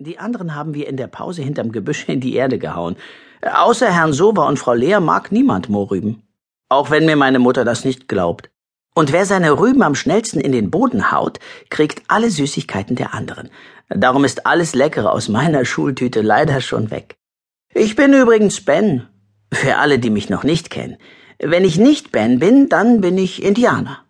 [0.00, 2.94] Die anderen haben wir in der Pause hinterm Gebüsch in die Erde gehauen.
[3.42, 6.22] Außer Herrn Sober und Frau Lehr mag niemand Mohrrüben.
[6.68, 8.48] Auch wenn mir meine Mutter das nicht glaubt.
[8.94, 13.50] Und wer seine Rüben am schnellsten in den Boden haut, kriegt alle Süßigkeiten der anderen.
[13.88, 17.16] Darum ist alles Leckere aus meiner Schultüte leider schon weg.
[17.74, 19.08] Ich bin übrigens Ben.
[19.52, 20.98] Für alle, die mich noch nicht kennen.
[21.40, 24.04] Wenn ich nicht Ben bin, dann bin ich Indianer.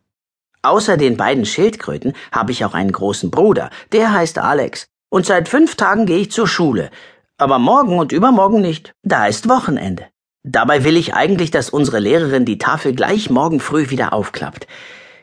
[0.60, 4.86] Außer den beiden Schildkröten habe ich auch einen großen Bruder, der heißt Alex.
[5.10, 6.90] Und seit fünf Tagen gehe ich zur Schule.
[7.36, 8.92] Aber morgen und übermorgen nicht.
[9.02, 10.06] Da ist Wochenende.
[10.42, 14.66] Dabei will ich eigentlich, dass unsere Lehrerin die Tafel gleich morgen früh wieder aufklappt.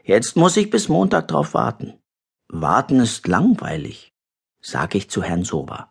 [0.04, 1.94] Jetzt muss ich bis Montag drauf warten.
[2.48, 4.14] Warten ist langweilig,
[4.62, 5.90] sag ich zu Herrn Sober.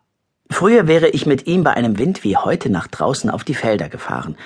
[0.51, 3.89] Früher wäre ich mit ihm bei einem Wind wie heute nach draußen auf die Felder
[3.89, 4.37] gefahren.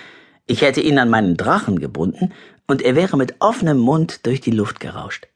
[0.47, 2.33] Ich hätte ihn an meinen Drachen gebunden
[2.67, 5.29] und er wäre mit offenem Mund durch die Luft gerauscht.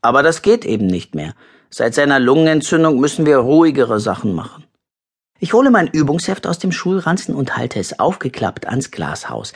[0.00, 1.34] Aber das geht eben nicht mehr.
[1.74, 4.64] Seit seiner Lungenentzündung müssen wir ruhigere Sachen machen.
[5.40, 9.54] Ich hole mein Übungsheft aus dem Schulranzen und halte es aufgeklappt ans Glashaus.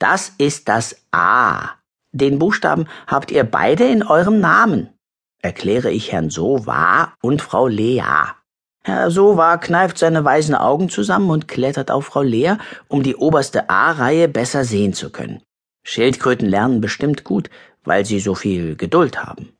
[0.00, 1.70] Das ist das A.
[2.12, 4.90] Den Buchstaben habt ihr beide in eurem Namen,
[5.42, 8.02] erkläre ich Herrn Sova und Frau Lea.
[8.82, 12.56] Herr Sova kneift seine weißen Augen zusammen und klettert auf Frau Lea,
[12.88, 15.40] um die oberste A-Reihe besser sehen zu können.
[15.86, 17.48] Schildkröten lernen bestimmt gut,
[17.84, 19.53] weil sie so viel Geduld haben.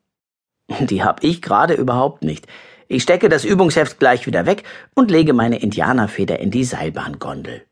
[0.81, 2.47] Die hab ich gerade überhaupt nicht.
[2.89, 7.67] Ich stecke das Übungsheft gleich wieder weg und lege meine Indianerfeder in die Seilbahngondel.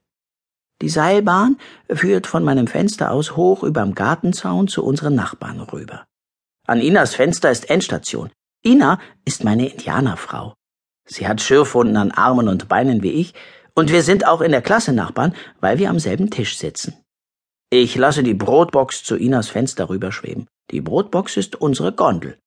[0.81, 6.07] Die Seilbahn führt von meinem Fenster aus hoch überm Gartenzaun zu unseren Nachbarn rüber.
[6.67, 8.31] An Inas Fenster ist Endstation.
[8.65, 10.55] Ina ist meine Indianerfrau.
[11.05, 13.35] Sie hat Schürfwunden an Armen und Beinen wie ich,
[13.75, 16.95] und wir sind auch in der Klasse Nachbarn, weil wir am selben Tisch sitzen.
[17.71, 20.47] Ich lasse die Brotbox zu Inas Fenster rüberschweben.
[20.71, 22.39] Die Brotbox ist unsere Gondel.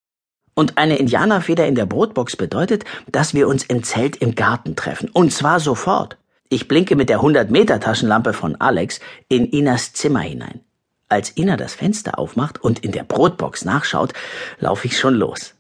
[0.56, 5.10] Und eine Indianerfeder in der Brotbox bedeutet, dass wir uns im Zelt im Garten treffen.
[5.10, 6.18] Und zwar sofort.
[6.50, 10.62] Ich blinke mit der 100-Meter-Taschenlampe von Alex in Inas Zimmer hinein.
[11.10, 14.14] Als Ina das Fenster aufmacht und in der Brotbox nachschaut,
[14.60, 15.54] laufe ich schon los.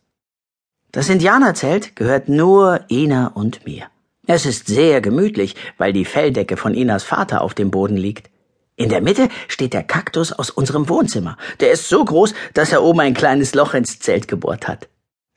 [0.91, 3.87] Das Indianerzelt gehört nur Ina und mir.
[4.27, 8.29] Es ist sehr gemütlich, weil die Felldecke von Inas Vater auf dem Boden liegt.
[8.77, 11.37] In der Mitte steht der Kaktus aus unserem Wohnzimmer.
[11.61, 14.89] Der ist so groß, dass er oben ein kleines Loch ins Zelt gebohrt hat.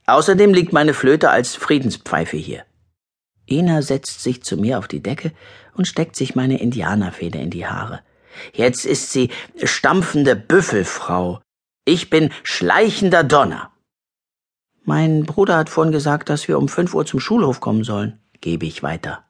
[0.06, 2.64] Außerdem liegt meine Flöte als Friedenspfeife hier.
[3.48, 5.32] Ina setzt sich zu mir auf die Decke
[5.74, 8.00] und steckt sich meine Indianerfeder in die Haare.
[8.52, 9.30] Jetzt ist sie
[9.62, 11.40] stampfende Büffelfrau.
[11.84, 13.70] Ich bin schleichender Donner.
[14.84, 18.66] Mein Bruder hat vorhin gesagt, dass wir um fünf Uhr zum Schulhof kommen sollen, gebe
[18.66, 19.24] ich weiter.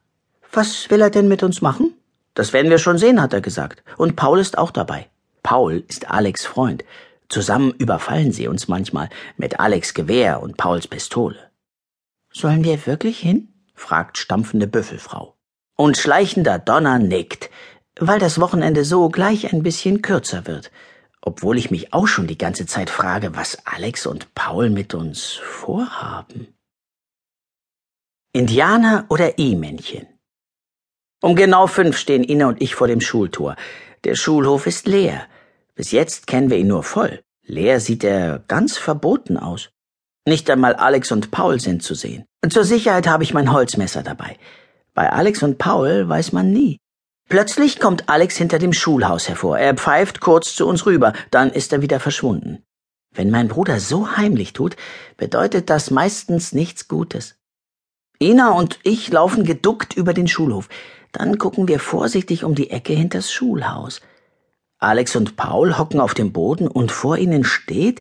[0.51, 1.93] Was will er denn mit uns machen?
[2.39, 3.83] Das werden wir schon sehen, hat er gesagt.
[3.97, 5.09] Und Paul ist auch dabei.
[5.43, 6.85] Paul ist Alex Freund.
[7.27, 11.51] Zusammen überfallen sie uns manchmal mit Alex Gewehr und Pauls Pistole.
[12.31, 13.49] Sollen wir wirklich hin?
[13.75, 15.35] fragt stampfende Büffelfrau.
[15.75, 17.49] Und schleichender Donner nickt,
[17.99, 20.71] weil das Wochenende so gleich ein bisschen kürzer wird,
[21.19, 25.33] obwohl ich mich auch schon die ganze Zeit frage, was Alex und Paul mit uns
[25.33, 26.55] vorhaben.
[28.31, 30.07] Indianer oder E-Männchen?
[31.21, 33.55] Um genau fünf stehen Ina und ich vor dem Schultor.
[34.05, 35.25] Der Schulhof ist leer.
[35.75, 37.21] Bis jetzt kennen wir ihn nur voll.
[37.45, 39.69] Leer sieht er ganz verboten aus.
[40.25, 42.25] Nicht einmal Alex und Paul sind zu sehen.
[42.43, 44.37] Und zur Sicherheit habe ich mein Holzmesser dabei.
[44.93, 46.77] Bei Alex und Paul weiß man nie.
[47.27, 49.59] Plötzlich kommt Alex hinter dem Schulhaus hervor.
[49.59, 52.63] Er pfeift kurz zu uns rüber, dann ist er wieder verschwunden.
[53.13, 54.77] Wenn mein Bruder so heimlich tut,
[55.17, 57.35] bedeutet das meistens nichts Gutes.
[58.21, 60.69] Ina und ich laufen geduckt über den Schulhof.
[61.11, 64.01] Dann gucken wir vorsichtig um die Ecke hinters Schulhaus.
[64.77, 67.99] Alex und Paul hocken auf dem Boden und vor ihnen steht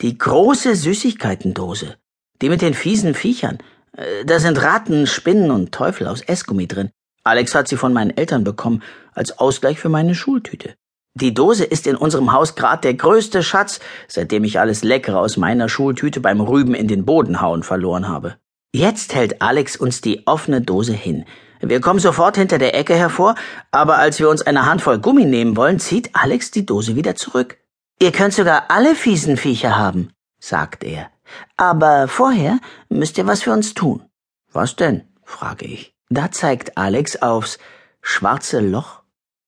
[0.00, 1.96] die große Süßigkeitendose.
[2.40, 3.58] Die mit den fiesen Viechern.
[3.96, 6.90] Äh, da sind Ratten, Spinnen und Teufel aus Essgummi drin.
[7.24, 8.82] Alex hat sie von meinen Eltern bekommen,
[9.12, 10.74] als Ausgleich für meine Schultüte.
[11.14, 15.38] Die Dose ist in unserem Haus grad der größte Schatz, seitdem ich alles Leckere aus
[15.38, 18.36] meiner Schultüte beim Rüben in den Boden hauen verloren habe.
[18.74, 21.24] Jetzt hält Alex uns die offene Dose hin.
[21.60, 23.34] Wir kommen sofort hinter der Ecke hervor,
[23.70, 27.58] aber als wir uns eine Handvoll Gummi nehmen wollen, zieht Alex die Dose wieder zurück.
[27.98, 31.10] Ihr könnt sogar alle fiesen Viecher haben, sagt er.
[31.56, 32.58] Aber vorher
[32.88, 34.04] müsst ihr was für uns tun.
[34.52, 35.02] Was denn?
[35.24, 35.94] frage ich.
[36.08, 37.58] Da zeigt Alex aufs
[38.00, 39.02] schwarze Loch.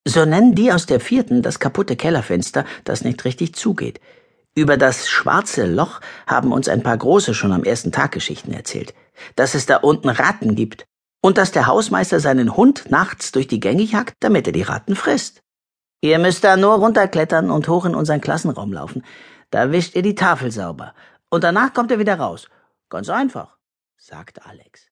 [0.05, 4.01] So nennen die aus der vierten das kaputte Kellerfenster, das nicht richtig zugeht.
[4.55, 8.95] Über das schwarze Loch haben uns ein paar Große schon am ersten Tag Geschichten erzählt.
[9.37, 10.87] Dass es da unten Ratten gibt
[11.29, 14.97] und dass der Hausmeister seinen Hund nachts durch die Gänge jagt, damit er die Ratten
[14.97, 15.43] frisst.
[16.01, 19.05] Ihr müsst da nur runterklettern und hoch in unseren Klassenraum laufen.
[19.51, 20.95] Da wischt ihr die Tafel sauber.
[21.29, 22.49] Und danach kommt ihr wieder raus.
[22.89, 23.59] Ganz einfach,
[23.99, 24.88] sagt Alex.